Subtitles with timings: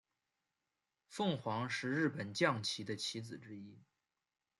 [1.05, 3.83] 凤凰是日本将棋的棋子之一。